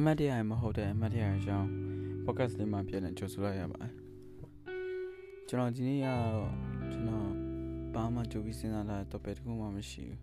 [0.00, 1.68] အမတ်တရားမဟုတ်တဲ့အမတ်တရားအကြောင်း
[2.24, 3.92] podcast လေးမှာပြန်လည်ကြိုဆိုလိုက်ရပါတယ်
[5.48, 6.50] ကျွန်တော်ဒီနေ့ကတော့
[6.92, 7.28] ကျွန်တော်
[7.94, 10.20] ဘာမှကြိုပြီးစဉ်းစားလာတော့ပဲတခုမှမရှိဘူး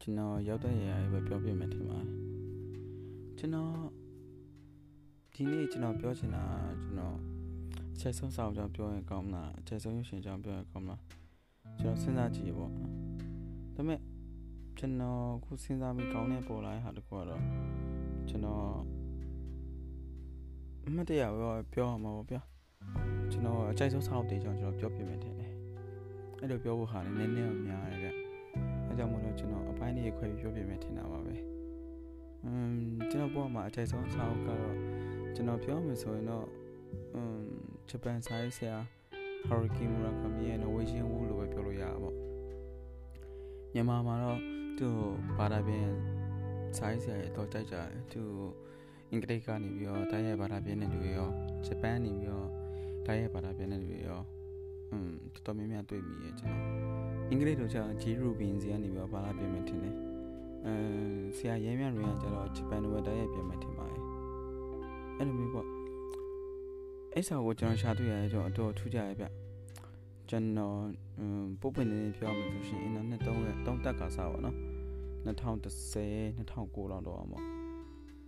[0.00, 2.08] ကျွန်တော်ရောက်တဲ့နေရာပဲပြောပြမယ်ထင်ပါတယ်
[3.38, 3.72] ကျွန်တော်
[5.34, 6.44] ဒီနေ့ကျွန်တော်ပြောချင်တာ
[6.82, 7.16] ကျွန်တော်
[7.94, 11.00] အချက်ဆုံးစာအုပ်ကြောင့်ပြောရင်ကောင်းမလားအချက်ဆုံးရုပ်ရှင်ကြောင့်ပြောရင်ကောင်းမလား
[11.80, 12.84] ကျွန်တော်စဉ်းစားကြည့်ပေါ့ဒါ
[13.74, 14.00] ပေမဲ့
[14.78, 17.42] ကျွန်တော်ခုစဉ်းစားပြီးကောင်းတဲ့ပေါ်လာတဲ့ဟာတခုကတော့
[18.28, 18.64] ကျွန်တော်
[20.86, 22.40] အမှတ်တရပြောပြောရမှာပေါ့ဗျာ
[23.32, 25.52] ကျွန်တော်အကြိုက်ဆုံးစာအုပ်တွေကြောင့်ကျွန်တော်ပြောပြမယ်တင်တယ်
[26.40, 28.08] အဲ့လိုပြောဖို့ဟာလည်းနည်းနည်းတော့များတယ်ဗျ
[28.88, 31.34] အဲကြောင့်မလို့ကျွန်တော်အပိုင်းလေးခွဲပြီးပြောပြမယ်ထင်တာပါပဲ
[32.46, 34.76] 음ကျွန်တော်ပေါ့မှာအကြိုက်ဆုံးစာအုပ်ကတော့
[35.34, 36.46] ကျွန်တော်ပြောမယ်ဆိုရင်တော့
[37.16, 37.42] 음
[37.88, 38.76] ဂျပန်စာရေးဆရာ
[39.48, 42.16] Haruki Murakami ရဲ့ Norwegian Wood လို့ပဲပြောလို့ရတာပေါ့
[43.74, 44.38] မြန်မာမှာတော့
[44.78, 44.96] သူ့
[45.36, 45.90] ဘာသာပြန်
[46.78, 48.22] စာရေးဆရာရဲ့တော့ကြိုက်ကြတယ်သူ
[49.10, 51.30] အင်္ဂလိပ်ကနေပြီးတော့တိုင်းရဲ့ဘာသာပြန်တဲ့လူတွေရော
[51.66, 52.48] ဂျပန်နေပြီးတော့
[53.06, 54.20] တိုင်းရဲ့ဘာသာပြန်တဲ့လူတွေရော
[54.92, 56.62] อืมတော်တော်များများတွေ့မိရဲ့ကျွန်တော်
[57.30, 59.96] အင်္ဂလိပ်လိုကျတော့ G Rubin စီကနေပြီးတော့ဘာသာပြန်မယ်ထင်တယ်
[60.66, 60.74] အဲ
[61.36, 64.02] ဆရာရဲမြရင်းကကျတော့ဂျပန်လိုပဲတိုင်းရဲ့ပြန်မယ်ထင်ပါတယ်
[65.18, 65.66] အဲ့လိုမျိုးပေါ့
[67.14, 69.26] အဲ့စာကိုကျွန်တော်ရှာတွေ့ရတယ်ကျွန်တော်အတော်ထူးကြရဲ့ဗျ
[70.28, 70.78] ကျွန်တော်
[71.60, 74.56] ပုတ်ပင်နေပြောမှဆိုရှင်အင်တာနက်တုံးရဲ့တုံးတက်ကစားပါတော့
[75.26, 77.44] 2010 2009လောက်တော့အောင်ပေါ့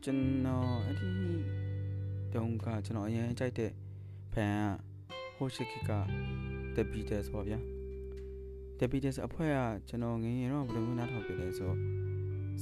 [0.04, 1.10] ကျွန်တော်အဲ့ဒီ
[2.32, 3.70] တုန်းကကျွန်တော်အရင်ကြိုက်တဲ့
[4.32, 4.56] ဖန်
[5.36, 5.90] ကဟိုရှိခိက
[6.74, 7.58] The Beatles ပေါ့ဗျာ
[8.78, 11.72] The Beatles အဖွဲ့ကကျွန်တော်ငငယ်တော့ဘယ်လိုမျိုးနားထောင်ပြလဲဆို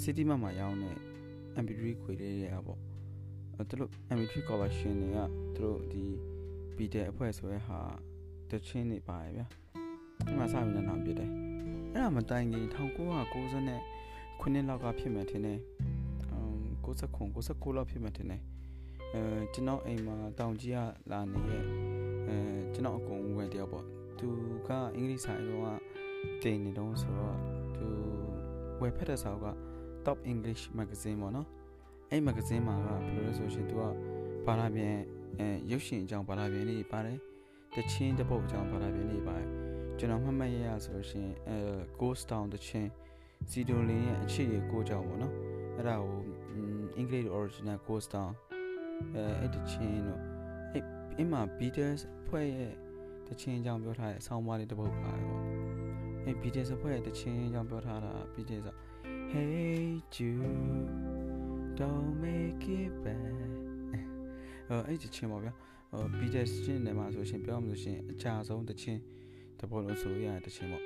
[0.02, 0.96] City Map မှာရောင်းတဲ့
[1.62, 2.80] MP3 ခွေလေးတွေကပေါ့
[3.56, 5.18] အဲသူတို့ MP3 collection တွေက
[5.54, 6.04] သူတို့ဒီ
[6.76, 7.78] Beatles အဖွဲ့ဆိုရဲဟာ
[8.50, 9.46] တချင်းနေပါရဲ့ဗျာ
[10.26, 11.30] ဒီမှာစပြီးနားထောင်ပြတယ်
[11.92, 13.80] အဲ့ဒါမတိုင်ခင်1990နဲ့
[14.40, 15.58] ခုနှစ်လောက်ကဖြစ်မယ်ထင်တယ်
[16.30, 18.40] အမ်69 69လောက်ဖြစ်မယ်ထင်တယ်
[19.14, 19.22] အဲ
[19.52, 20.78] ကျွန်တော်အိမ်မှာတောင်ကြီးက
[21.10, 21.64] လာနေရဲ့
[22.28, 22.36] အဲ
[22.74, 23.84] ကျွန်တော်အကုန်ဝင်တယောက်ပေါ့
[24.18, 24.28] သူ
[24.68, 25.78] ကအင်္ဂလိပ်စာအတော့
[26.42, 27.36] တင်နေတော့ဆိုတော့
[27.76, 27.86] သူ
[28.80, 29.48] ဝယ်ဖက်တဲ့စာအုပ်က
[30.06, 31.48] Top English Magazine ပေါ့နော်
[32.10, 33.82] အဲ့ magazine မှာကဘယ်လိုလဲဆိုရှင်သူက
[34.46, 34.96] ဘာသာပြန်
[35.38, 37.18] အဲရုပ်ရှင်အကြောင်းဘာသာပြန်လေးပါတယ်
[37.74, 39.48] တချင်းတပုတ်အကြောင်းဘာသာပြန်လေးပါတယ်
[39.98, 41.56] ကျွန်တော်မှတ်မှတ်ရရဆိုရှင်အဲ
[42.00, 42.90] Ghost Town တချင်း
[43.50, 45.34] စီဒိုလင်းရဲ့အခြေအကိုကြောင့်ပေါ့နော်
[45.76, 46.20] အဲ့ဒါကို
[46.96, 48.32] အင်္ဂလိပ် original Ghost Town
[49.14, 50.20] အဲအဲ့တချင်းတို့
[50.72, 50.84] အဲ့
[51.20, 52.72] အမှ Beatles ဖွဲ့ရဲ့
[53.28, 55.42] တချင်းအကြောင်းပြောထားတဲ့အဆောင်းပါးလေးတစ်ပုဒ်ပါတယ်ပေါ့
[56.24, 58.68] အဲ့ Beatles ဖွဲ့ရဲ့တချင်းအကြောင်းပြောထားတာ Beatles က
[59.32, 59.82] Hey
[60.14, 60.88] Jude
[61.78, 63.52] don't make it bad
[64.86, 65.52] အဲ့ဒီချင်းပေါ့ဗျာ
[65.92, 69.00] ဟို Beatles ချင်းနေမှာဆိုရှင်ပြောမှဆိုရှင်အကြဆုံးတချင်း
[69.60, 70.84] တပုတ်လို့ဆိုရတဲ့တချင်းပေါ့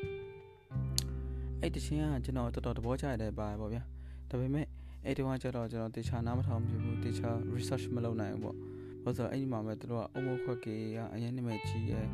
[1.62, 3.83] အဲ့တချင်းကကျွန်တော်တော်တော်သဘောကျရတဲ့ပါပေါ့ဗျာ
[4.31, 4.67] ဒါပေမဲ့
[5.05, 8.56] အဲ့တုန်းကကျတော့ကျွန်တော်တေချာနားမထောင်ပြဘူးတေချာ research မလုပ်နိုင်ဘူးပေါ့
[9.03, 12.06] ဘာလို့ဆိုအဲ့ဒီမှာပဲသူတို့ကအုံမခွက်ကြီးကအရင်နာမည်ကြီးရဲ့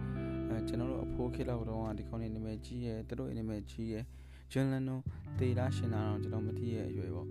[0.49, 4.05] အဲကျွန်တော်တို့အဖိုးခေတ်လောက်တော့ဒီကောင်းနေနာမည်ကြီးရဲ့သူတို့နာမည်ကြီးရဲ့
[4.53, 4.99] ဂျွန်လန်နို
[5.39, 7.29] တေလာရှင်နာတော့ကျွန်တော်မသိရဲ့အရွယ်ပေါ့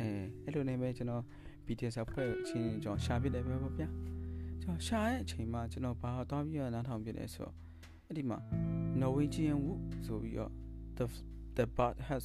[0.00, 0.08] အဲ
[0.44, 1.22] အဲ့လိုနေပဲကျွန်တော်
[1.66, 3.88] BTS ဖွဲ့အချင်းကျွန်တော်ရှာပြတယ်ပဲပေါ့ဗျာ
[4.62, 7.54] ကျွန်တော်ရှာရဲ့အချိန်မှာကျွန်တော်ဘာသွားပြီးတော့နားထောင်ပြတယ်ဆိုတော့
[8.06, 8.38] အဲ့ဒီမှာ
[9.00, 10.52] Norwegian Wood ဆိုပြီးတော့
[10.98, 11.06] the
[11.56, 12.24] the bird has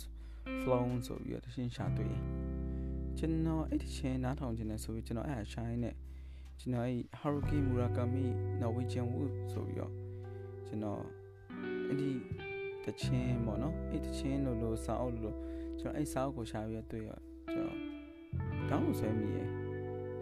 [0.61, 2.21] flown ဆိုပြီးတော့တရှင်းရှာတွေ့တယ်
[3.17, 5.95] ကျွန်တော်အဲ့ဒီချင်းနားထောင်ခြင်းနဲ့ဆိုပြီးကျွန်တော်အဲ့အရှိုင်းနဲ့
[6.59, 8.25] ကျွန်တော်အဲ့ Haruki Murakami
[8.61, 9.93] Norwegian Wood ဆိုပြီးတော့
[10.67, 11.01] ကျွန်တော်
[11.87, 12.11] အဲ့ဒီ
[12.85, 15.37] တချင်းပေါ့နော်အဲ့တချင်းလို့လို့စာအုပ်လို့
[15.79, 17.11] ကျွန်တော်အဲ့စာအုပ်ကိုရှာပြီးတွေ့ရ
[17.51, 17.77] ကျွန်တော်
[18.69, 19.47] တောင်းဆွဲမိရယ်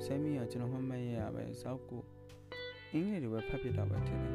[0.03, 2.01] ဆွဲမိရကျွန်တော်မှတ်မှတ်ရရပဲစာအုပ်ကို
[2.91, 4.34] အင်္ဂလိပ်လိုပဲဖတ်ပြတာပဲထင်တယ်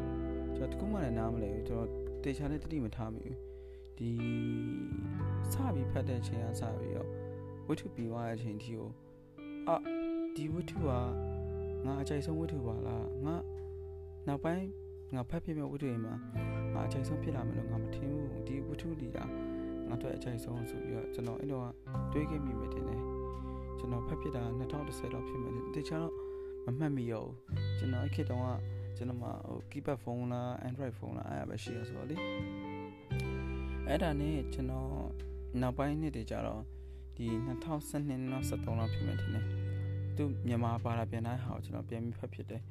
[0.56, 1.88] ကျွန်တော်တခုမှလည်းနားမလဲဘူးကျွန်တော်
[2.24, 3.51] တေချာနဲ့တတိမထားမိဘူး
[4.02, 4.12] ဒီ
[5.52, 7.08] စပြီးဖတ်တဲ့အချိန်ကစပြီးတော့
[7.66, 8.88] ဝတ္ထုပြီးသွားတဲ့အချိန်ထိကို
[9.68, 9.76] အာ
[10.36, 10.90] ဒီဝတ္ထုက
[11.86, 13.36] ငါအကြိုက်ဆုံးဝတ္ထုပါလားငါ
[14.26, 14.66] နောက်ပိုင်း
[15.14, 16.14] ငါဖတ်ပြမဲ့ဝတ္ထုတွေမှာ
[16.74, 19.18] ငါအကြိုက်ဆုံးဖြစ်လာမယ်လို့ငါမထင်ဘူးဒီဝတ္ထုတွေက
[19.88, 21.68] ငါတို့အကြိုက်ဆုံးဆိုပြီးတော့ကျွန်တော်အဲ့တော့
[22.12, 23.00] တွေးခဲ့မိမိတယ်နဲ့
[23.78, 26.14] ကျွန်တော်ဖတ်ပြတာ2010လောက်ဖြစ်မယ်တခြားတော့
[26.66, 27.36] မမှတ်မိရောဘူး
[27.78, 28.48] ကျွန်တော်အဲ့ခေတ်တုန်းက
[28.96, 32.16] ကျွန်တော်မှဟို keypad phone လား android phone လားအဲ့ဒါပဲရှိရဆိုတော့လေ
[33.88, 34.90] အဲ့ဒါနဲ့ကျွန်တော်
[35.60, 36.62] နောက်ပိုင်းနှစ်တွေကျတော့
[37.16, 39.46] ဒီ2012 2013လောက်ဖြစ်မယ်ထင်တယ်
[40.16, 42.62] သူမြန်မာဘာသာပြန်တိုင်းဟာကိုကျွန်တော်ပြန်ပြီးဖတ်ဖြစ်တယ်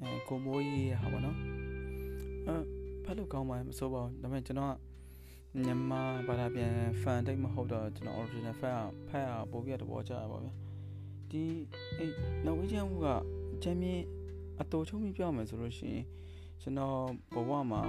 [0.00, 1.36] အဲကိုမိုးကြီးရဲ့ဟာပေါ့နော်
[2.46, 2.54] အဲ
[3.04, 4.74] ဖတ်လို့ကောင်းပါမစိုးပါဘူးဒါပေမဲ့ကျွန်တော်က
[5.64, 6.72] မြန်မာဘာသာပြန်
[7.02, 8.78] fan တိတ်မဟုတ်တော့ကျွန်တော် original fan
[9.08, 10.52] ဖတ်ရပို့ပြတဲ့ဘောကြရပါဗျာ
[11.30, 11.42] ဒီ
[11.98, 12.06] အဲ
[12.46, 13.06] Norwegian က
[13.54, 14.04] အချမ်းမြင့်
[14.60, 16.04] အတူချုံပြီးပြောမယ်ဆိုလို့ရှိရင်
[16.62, 16.98] ကျွန်တော်
[17.34, 17.82] ဘဝမှာ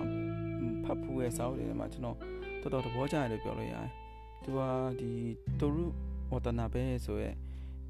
[0.85, 2.17] ဖတ်ဖူးရဲ့စာအုပ်တွေမှာကျွန်တော်
[2.61, 3.89] တော်တော်သဘောကျတယ်လို့ပြောလို့ရတယ်။
[4.43, 4.59] သူက
[4.99, 5.11] ဒီ
[5.59, 5.85] တိုရု
[6.31, 7.35] ဝတနာပဲဆိုရဲဒ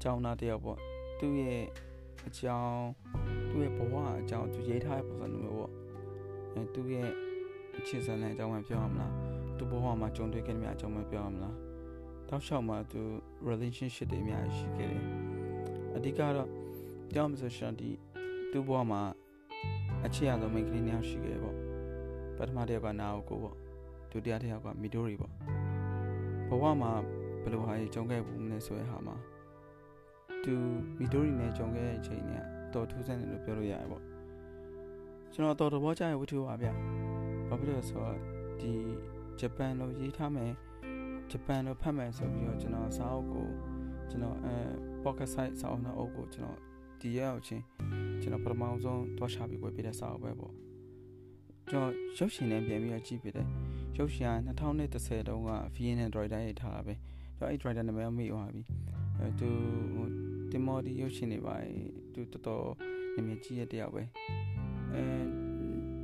[0.02, 0.78] ကျောင်းသားတယောက်ပေါ့
[1.18, 1.62] သူ့ရဲ့
[2.26, 2.86] အကြောင်း
[3.50, 5.72] သူ့ရဲ့ဘဝအကြောင်းသူရေးထားတဲ့ပုံစံမျိုးပေါ့
[6.54, 7.10] အဲသူ့ရဲ့
[7.78, 9.12] အခြေစံတဲ့အကြောင်းမှပြောရမလား
[9.58, 11.56] သူဘဝမှာကြုံတွေ့ခဲ့တဲ့အကြောင်းမှပြောရမလား
[12.28, 13.00] တောက်လျှောက်မှာသူ
[13.48, 15.04] relationship တွေအများကြီးရှိခဲ့တယ်
[15.96, 16.48] အဓိကတော့
[17.12, 17.90] ပြောမှဆိုရှင်ဒီ
[18.52, 19.02] သူ့ဘဝမှာ
[20.06, 21.56] အခြေအဆုံးမိန်းကလေးနှစ်ယောက်ရှိခဲ့ပေါ့
[22.36, 23.56] ပထမတစ်ယောက်ကနာအိုကိုပေါ့
[24.10, 25.32] ဒုတိယတစ်ယောက်ကမီဒိုရီပေါ့
[26.48, 26.92] ဘဝမှာ
[27.42, 29.16] ဘယ်လိုဟာကြီးကြုံခဲ့ဘူးမလဲဆိုတဲ့ဟာမှာ
[30.44, 30.54] သူ
[30.98, 32.32] မီဒိုရီနဲ့ကြုံခဲ့တဲ့အချိန်က
[32.74, 34.02] တော်ထူးဆန်းတယ်လို့ပြောလို့ရတယ်ပေါ့
[35.32, 36.68] ကျွန်တော်တော်တော်ဘောကြရဲ့ဝတ္ထုပါဗျ
[37.48, 38.18] ဘာဖြစ်လို့ဆိုတော့
[38.60, 38.72] ဒီ
[39.40, 40.52] ဂျပန်လိုရေးထားမယ်
[41.30, 43.48] ဂျပန်လိုဖတ်မယ်ဆိုပြီးတော့ကျွန်တော်စာအုပ်ကို
[44.10, 44.56] ကျွန်တော်အဲ
[45.04, 46.58] pocket size စာအုပ်နဲ့အုပ်ကိုကျွန်တော်
[47.00, 47.64] ဒီရောက်ချင်း
[48.22, 50.52] ကျွန်တော်ပထမဆုံးတွားချပြီးဝယ်ပေးတဲ့စာအုပ်ပဲပေါ့
[51.70, 53.46] ကျွန်တော်ရုပ်ရှင်နဲ့ပြန်ပြီးတော့ကြည့်ပြတယ်
[53.98, 56.94] ရုပ်ရှင်က2010တုန်းက VN Android ရေးထားတာပဲ
[57.38, 58.62] ကျွန်တော်အဲ့ Android နာမည်မေ့သွားပြီ
[59.18, 59.48] အဲသူ
[59.94, 60.06] ဟို
[60.50, 61.54] တင်မော်ဒီရုပ်ရှင်တွေပါ
[62.14, 62.66] သူတော်တော်
[63.14, 64.02] နာမည်ကြီးရတဲ့ယောက်ပဲ
[64.94, 65.02] အဲ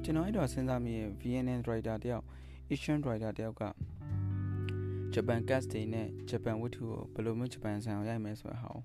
[0.05, 2.25] ကျွန်တော်အဲ့တော့စဉ်းစားမိရဲ့ VN Android တယောက်
[2.73, 3.63] Asian Rider တယောက်က
[5.13, 8.83] ဂျပန် cast တွေနဲ့ဂျပန်ဝတ္ထုကိုဘယ်လိုမျိုးဂျပန်ဆန်အောင်ရိုက်မယ်ဆိုတဲ့ဟာကို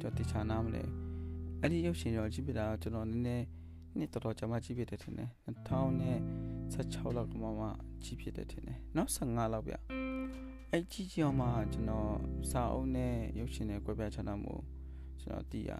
[0.00, 0.82] ကျွန်တော်တခြားနားမလဲ
[1.60, 3.46] အဲ့ဒီရုပ်ရှင်ရောကြည့်ပြတာကျွန်တော်နည်းနည်း
[3.98, 7.66] နှစ်တော်တော်ကြာမှကြည့်ပြတယ်ထင်တယ်2016လောက်ကမှမှ
[8.04, 9.74] ကြည့်ပြတယ်ထင်တယ်နောက်15လောက်ဗျ
[10.72, 12.12] အဲ့ကြည့်ကြအောင်မှကျွန်တော်
[12.50, 14.62] စာအုပ်နဲ့ရုပ်ရှင်နဲ့ကြွယ်ပြချတာမို့
[15.22, 15.72] ကျွန်တော်သိရ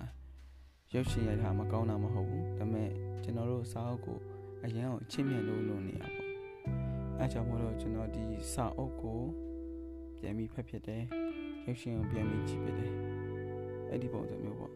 [0.95, 2.91] ရုပ်ရှင်ရိုက်တာမကောင်းတာမဟုတ်ဘူးဒါပေမဲ့
[3.23, 4.19] ကျွန်တော်တို့စာအုပ်ကို
[4.65, 6.29] အရင်ကအချင်းမြင်လို့လုပ်နေရပေါ့
[7.19, 9.21] အဲကြောင့်မို့လို့ကျွန်တော်ဒီစာအုပ်ကို
[10.19, 11.03] ပြန်ပြီးဖတ်ဖြစ်တယ်
[11.67, 12.93] ရုပ်ရှင်ကိုပြန်ပြီးကြည့်ဖြစ်တယ်
[13.89, 14.73] အဲ့ဒီပုံစံမျိုးပေါ့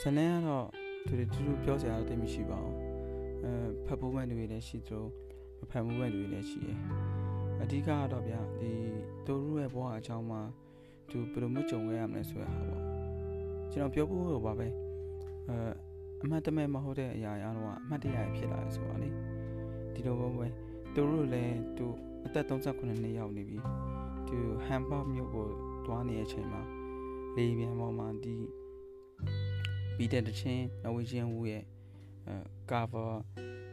[0.00, 0.68] ဇလန်းကတော့
[1.06, 2.76] သူတွေတူတူပြောစရာတော့တိတ်မရှိပါဘူး
[3.44, 3.52] အဲ
[3.86, 5.04] ဖတ်ဖို့မှန်တွေလည်းရှိသလို
[5.58, 6.78] မဖတ်ဖို့မှန်တွေလည်းရှိတယ်
[7.62, 8.72] အဓိကကတော့ဗျဒီ
[9.26, 10.40] သူတို့ရဲ့ဘဝအကြောင်းမှာ
[11.10, 12.82] သူဘယ်လိုမျိုးကြုံခဲ့ရမလဲဆိုတဲ့ဟာပေါ့
[13.72, 14.68] ကျွန်တော်ပြောဖို့တော့ပါပဲ
[15.48, 15.56] အဲ
[16.22, 19.08] အမှတ်တမဲ့မဟုတ်တဲ့အရာအရာတော့အမှတ်တရဖြစ်လာတယ်ဆိုတာလေ
[19.94, 20.46] ဒီလိုပဲပဲ
[20.94, 21.86] သူတို့လည်းသူ
[22.26, 23.58] အသက်38နှစ်ရောက်နေပြီ
[24.28, 25.46] သူဟမ်ဘော့မြို့ကို
[25.86, 26.62] တွားနေတဲ့အချိန်မှာ
[27.36, 28.34] လေပြန်ပေါ်မှာဒီ
[29.96, 31.64] ဘီတဲ့တချင်းနဝီဂျီယန်ဝူရဲ့
[32.26, 32.34] အဲ
[32.70, 33.12] cover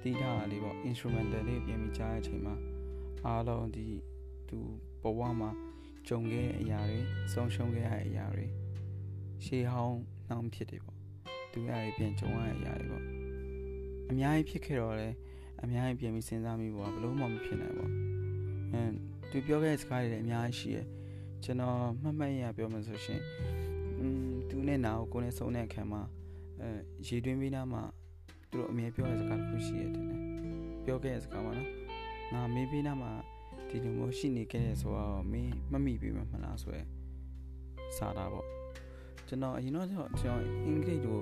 [0.02, 2.56] တီးထားတာလေးပေါ့ instrumental လေးပြင်ပြီးကြားတဲ့အချိန်မှာ
[3.26, 3.88] အားလုံးဒီ
[4.50, 4.60] သူ
[5.02, 5.50] ဘဝမှာ
[6.08, 7.00] ကြုံခဲ့တဲ့အရာတွေ
[7.32, 8.46] ဆုံးရှုံးခဲ့ရတဲ့အရာတွေ
[9.46, 10.98] ရှေးဟောင်းနှောင်းဖြစ်တယ်ပေါ့
[11.52, 13.06] သူရတွေပြန်ကြုံရတဲ့အရာတွေပေါ့
[14.10, 15.10] အများကြီးဖြစ်ခဲ့တော့လေ
[15.64, 17.92] အများကြီးပြန်ပြီးစဉ်းစားမိပေါ့ဘလို့မှမဖြစ်နိုင်ပေါ့
[18.74, 18.84] အဲ
[19.30, 20.86] သူပြောခဲ့တဲ့စကားတွေလည်းအများကြီးရှိရယ်
[21.44, 23.22] ကျွန်တော်မှတ်မှတ်ရပြောမှဆိုရှင်
[24.00, 26.02] อืมသူနဲ့နာကိုကိုနဲ့ဆုံးတဲ့အခါမှာ
[26.62, 26.70] အဲ
[27.08, 27.82] ရေတွင်းပြီးနားမှာ
[28.52, 30.20] သူတို့အမြဲပြောတဲ့စကားတစ်ခုရှိရတယ်နဲ့
[30.86, 31.70] ပြောခဲ့တဲ့စကားပါနော်
[32.34, 33.12] ငါမေးပြီးနားမှာ
[33.70, 36.86] ဒီလိုမျိုးရှိနေခဲ့တဲ့ဆိုတော့မင်းမမိပြီမလားဆိုရယ်
[37.98, 38.48] စားတာပေါ့
[39.28, 41.20] ကျွန်တော်အရင်တော့ကျွန်တော်အင်္ဂလိပ်ကို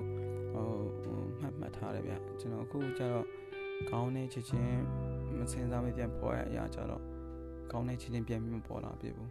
[0.52, 3.26] ဟိုမှတ်မှတ်ထားတယ်ဗျကျွန်တော်အခုကျတော့
[3.90, 4.80] ကောင်းနေချစ်ချင်း
[5.38, 7.02] မစင်စားမပြန်ပေါ်ရအရာကြတော့
[7.72, 9.30] ကောင်းနေချစ်ချင်းပြန်ပြီးမပေါ်လာပြဘူး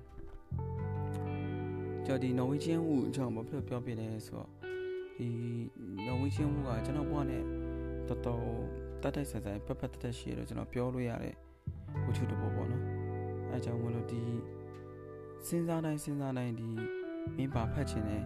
[2.10, 4.50] ကျွန်တော်ဒီနော်ဝေးချင်းဦးအကြောင်းဘာဖြစ်ပြောပြလဲဆိုတော့
[5.18, 5.28] ဒီ
[6.06, 7.44] နော်ဝေးချင်းဦးကကျွန်တော်ဘွားနဲ့
[8.08, 8.44] တော်တော်
[9.02, 11.36] တတ်တိုက်ဆန်ဆန်ပက်ပက်တက်တက်ရှိရတော့ကျွန်တော်ပြောလို့ရတဲ့
[12.06, 12.84] ဝတ္ထုတစ်ပုဒ်ပေါ့နော်
[13.52, 14.22] အဲကြောင့်မလို့ဒီ
[15.48, 16.70] စဉ်းစားတိုင်းစဉ်းစားတိုင်းဒီ
[17.36, 18.18] မင်းဘာဖတ်ချင်လဲ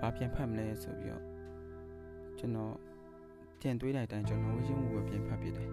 [0.00, 1.24] ဘာပြန်ဖတ်မလဲဆိုပြီးတော့
[2.38, 2.74] ကျွန်တော်
[3.60, 5.68] ပြန်တွေးလိုက်တိုင်းကျွန်တော်ဝေးချင်းဦးပဲပြန်ဖတ်ပြတယ်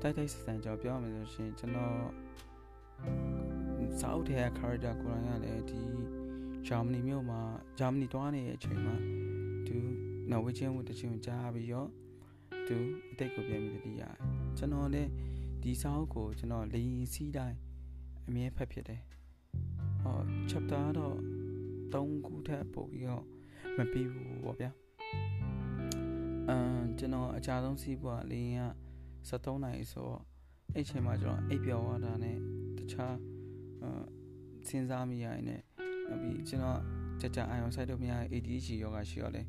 [0.00, 1.94] တိုက်တိုက်ဆန်ဆန်ကြောပြောရမယ်ဆိုရှင်ကျွန်တော်
[4.00, 5.80] စာအုပ်ထဲက character ကိုယ်တိုင်ကလည်းဒီ
[6.68, 7.40] ဂျာမနီမြို့မှာ
[7.78, 8.94] ဂျာမနီတွားနေတဲ့အချိန်မှာ
[9.66, 9.76] သူ
[10.30, 11.88] နော်ဝေးချင်းဦးတချင်းကိုကြားပြီးတော့
[12.66, 12.76] သူ
[13.10, 14.16] အတိတ်ကိုပြန်ပြီးတည်ရတယ်
[14.58, 15.10] ကျွန်တော်လည်း
[15.62, 17.58] ဒီစာအုပ်ကိုကျွန်တော်လေရင်စီးတိုင်း
[18.28, 19.02] အမြဲဖတ်ဖြစ်တယ်
[20.02, 20.16] ဟော
[20.50, 21.16] chapter တော့
[21.92, 23.24] 3ခုထပ်ပို့ပြီးတော့
[23.76, 24.70] မပြီးဘူးပေါ့ဗျာ
[26.48, 28.68] အမ်ကျွန်တော်အကြဆုံးစီးပွားလေရင်က
[29.28, 30.22] 73နိုင်ဆိုတော့
[30.74, 32.36] အဲ့ချိန်မှာကျွန်တော်အိပ်ပျော်သွားတာနဲ့
[32.78, 33.16] တခြား
[34.68, 35.62] စဉ်းစားမိရရင်
[36.08, 36.78] လည်းပြီးကျွန်တော်
[37.20, 39.42] ကြကြအာရုံစိုက်လို့မရ ADHD ယောဂရှိရောလဲ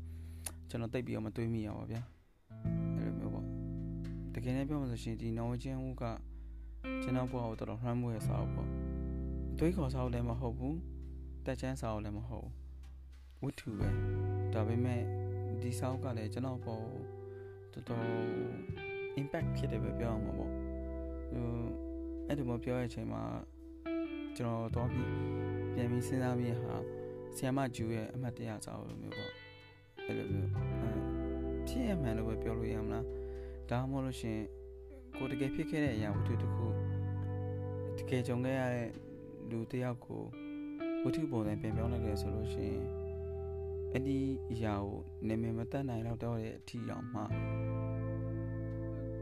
[0.68, 2.02] ကျွန်တော်တိတ်ပြီးတော့မတွေးမိရပါဗျာ
[2.96, 3.46] အဲ့လိုမျိုးပေါ့
[4.34, 6.04] တကယ်နဲ့ပြောမှဆိုရှင်ဒီနော်ဝချင်းဦးက
[7.02, 8.68] ကျွန်တော်ဘွားကိုတော်တော်နှမ်းမွေးစားပေါ့
[9.52, 10.78] အတွေးခေါ်စားလည်းမဟုတ်ဘူး
[11.46, 12.48] တက်ချမ်းစားလည်းမဟုတ်
[13.42, 13.88] ဝတ္ထုပဲ
[14.52, 15.02] ဒါပေမဲ့
[15.62, 16.84] ဒီစာအုပ်ကလည်းကျွန်တော်ပေါ်
[17.72, 18.06] တော်တော်
[19.20, 20.50] impact ဖြစ်တယ်ပဲပြောအောင်ပါပေါ့
[21.32, 21.48] ဟို
[22.26, 23.22] အဲ့ဒီမပြောတဲ့အချိန်မှာ
[24.36, 25.10] ကျွန်တော်တော့ပြီး
[25.76, 26.74] ပြန်ပြီးစဉ်းစားပြီးဟာ
[27.36, 29.32] ဆီယမဂျူရဲ့အမှတ်တရစာအုပ်လိုမျိုးပေါ့
[30.04, 30.90] အဲ့လိုမျိုးအဲ
[31.68, 33.04] ဖြစ်ရမှန်လို့ပဲပြောလို့ရမလား
[33.70, 34.38] ဒါမှမဟုတ်လို့ရှင်
[35.16, 36.66] ကိုတကယ်ဖြစ်ခဲ့တဲ့အရာဝတ္ထုတစ်ခု
[37.98, 38.90] တကယ်ကြုံခဲ့ရတဲ့
[39.50, 40.22] လူတစ်ယောက်ကို
[41.04, 42.84] ဝတ္ထုပုံစံပြန်ပြောင်းလိုက်တယ်ဆိုလို့ရှိရင်
[43.92, 44.18] အဲ့ဒီ
[44.52, 47.22] အရာကိုနာမည်မတတ်နိုင်တော့တဲ့အထီအောင်မှ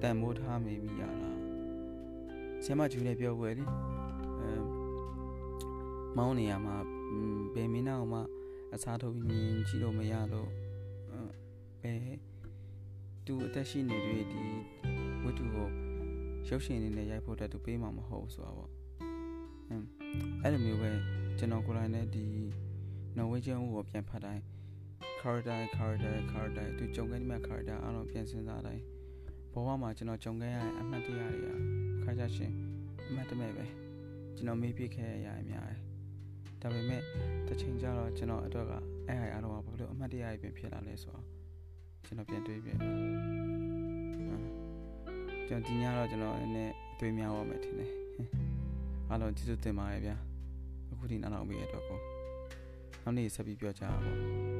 [0.02, 1.30] တန်မိုးထားမိမိရတာ
[2.64, 4.03] ဆရာမဂျူလည်းပြောခွဲလေအဲ
[6.16, 6.76] မောင်းနေရမှာ
[7.54, 8.20] ဘယ်မင်းနောက်မှ
[8.74, 10.50] အစားထိုးပြီးမြင်ကြည့်လို့မရတော့
[11.82, 12.18] ဘယ်
[13.26, 14.42] သူအသက်ရှိနေတဲ့ဒီ
[15.24, 15.68] ဝတ္ထုကို
[16.48, 18.70] ရုပ်ရှင်အနေနဲ့ရိုက်ဖို့အတွက်သူပေးမှာမဟုတ်ဆိုတာပေါ့
[19.68, 19.86] အင်း
[20.42, 20.90] အဲ့လိုမျိုးပဲ
[21.38, 22.26] ကျွန်တော်ကိုယ်တိုင်နဲ့ဒီ
[23.18, 24.42] Norwegian ကိုပြန်ဖတ်တိုင်း
[25.20, 28.82] character character character သူကြုံခဲ့တဲ့ character အားလုံးပြန်စဉ်းစားတိုင်း
[29.52, 32.52] ဘဝမှာကျွန်တော်ကြုံခဲ့ရတဲ့အမှတ်တရတွေကခါကြရှင်
[33.08, 33.64] အမှတ်တမဲ့ပဲ
[34.36, 35.93] ကျွန်တော်မေးပြခဲ့ရရအများတယ်
[36.64, 37.02] ဒါပေမဲ့
[37.46, 38.72] တစ်ချိန်ကျတော့ကျွန်တော်အတွက်က
[39.08, 41.24] အဲ့ဟာအားလုံးကဘာလို့အမှတ်တရတွေပြန်ဖြစ်လာလဲဆိုတော့
[42.04, 42.70] ကျွန်တော်ပြန်တွေးပြ
[45.48, 47.90] ကျွန်တော်ဒီညတော့ကျွန်တော်နည်းနည်းအသွေးများပါမယ်ထင်တယ်
[49.08, 50.16] အားလုံးကျေးဇူးတင်ပါတယ်ဗျာ
[50.90, 51.98] အခုဒီနောက်နောက်ပေးရတော့ကို
[53.02, 54.53] နောက်နေ့ဆက်ပြီးပြောကြပါဦး